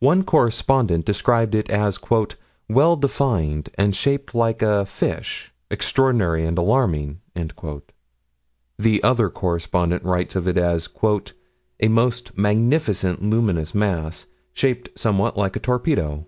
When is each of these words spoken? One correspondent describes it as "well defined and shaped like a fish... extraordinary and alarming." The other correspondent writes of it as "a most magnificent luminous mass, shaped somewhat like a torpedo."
One 0.00 0.24
correspondent 0.24 1.04
describes 1.04 1.54
it 1.54 1.70
as 1.70 2.00
"well 2.68 2.96
defined 2.96 3.68
and 3.78 3.94
shaped 3.94 4.34
like 4.34 4.62
a 4.62 4.84
fish... 4.84 5.52
extraordinary 5.70 6.44
and 6.44 6.58
alarming." 6.58 7.20
The 8.80 9.00
other 9.04 9.30
correspondent 9.30 10.02
writes 10.02 10.34
of 10.34 10.48
it 10.48 10.58
as 10.58 10.88
"a 11.78 11.86
most 11.86 12.36
magnificent 12.36 13.22
luminous 13.22 13.72
mass, 13.72 14.26
shaped 14.52 14.98
somewhat 14.98 15.36
like 15.36 15.54
a 15.54 15.60
torpedo." 15.60 16.26